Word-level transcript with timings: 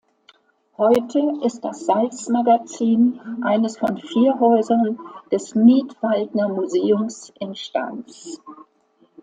Heute 0.79 1.21
ist 1.45 1.63
das 1.63 1.85
Salzmagazin 1.85 3.21
eines 3.43 3.77
von 3.77 3.99
vier 3.99 4.39
Häusern 4.39 4.99
des 5.31 5.53
Nidwaldner 5.53 6.49
Museums 6.49 7.31
in 7.39 7.53
Stans. 7.53 8.41